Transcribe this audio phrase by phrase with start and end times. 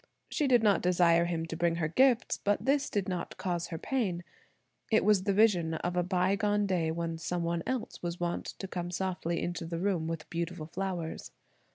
[0.31, 3.77] She did not desire him to bring her gifts; but this did not cause her
[3.77, 4.23] pain.
[4.91, 8.55] It was the vision of a by gone day, when some one else was wont
[8.57, 11.29] to come softly into the room with beautiful flowers.